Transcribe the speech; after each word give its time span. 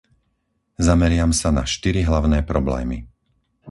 Zameriam 0.87 1.29
sa 1.39 1.49
na 1.57 1.61
štyri 1.73 2.01
hlavné 2.09 2.39
problémy. 2.51 2.97